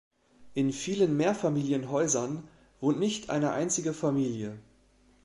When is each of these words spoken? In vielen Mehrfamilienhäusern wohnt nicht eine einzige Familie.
In 0.55 0.73
vielen 0.73 1.15
Mehrfamilienhäusern 1.15 2.47
wohnt 2.79 2.97
nicht 2.97 3.29
eine 3.29 3.51
einzige 3.51 3.93
Familie. 3.93 4.57